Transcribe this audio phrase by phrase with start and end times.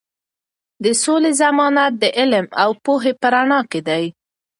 [0.83, 4.05] د سولې ضمانت د علم او پوهې په رڼا کې دی.